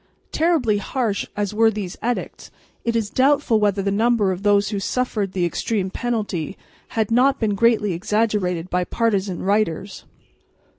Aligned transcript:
Terribly 0.31 0.79
harsh 0.79 1.27
as 1.37 1.53
were 1.53 1.69
these 1.69 1.95
edicts, 2.03 2.49
it 2.83 2.95
is 2.95 3.11
doubtful 3.11 3.59
whether 3.59 3.83
the 3.83 3.91
number 3.91 4.31
of 4.31 4.41
those 4.41 4.69
who 4.69 4.79
Suffered 4.79 5.33
the 5.33 5.45
extreme 5.45 5.91
penalty 5.91 6.57
has 6.97 7.11
not 7.11 7.39
been 7.39 7.53
greatly 7.53 7.93
exaggerated 7.93 8.67
by 8.67 8.83
partisan 8.83 9.43
writers. 9.43 10.05